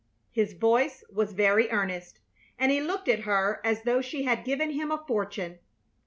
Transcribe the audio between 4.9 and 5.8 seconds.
fortune.